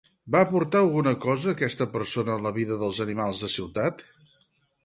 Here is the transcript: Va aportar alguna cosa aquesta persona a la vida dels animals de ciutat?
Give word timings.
Va 0.35 0.39
aportar 0.45 0.79
alguna 0.85 1.13
cosa 1.25 1.53
aquesta 1.57 1.87
persona 1.97 2.35
a 2.37 2.39
la 2.47 2.55
vida 2.57 2.81
dels 2.85 3.05
animals 3.07 3.43
de 3.45 3.55
ciutat? 3.59 4.03